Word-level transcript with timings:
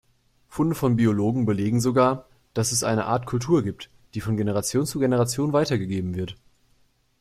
Funde 0.47 0.73
von 0.73 0.95
Biologen 0.95 1.45
belegen 1.45 1.79
sogar, 1.79 2.25
dass 2.55 2.71
es 2.71 2.83
eine 2.83 3.05
Art 3.05 3.27
Kultur 3.27 3.61
gibt, 3.61 3.91
die 4.15 4.21
von 4.21 4.35
Generation 4.35 4.87
zu 4.87 4.97
Generation 4.97 5.53
weitergegeben 5.53 6.15
wird. 6.15 6.37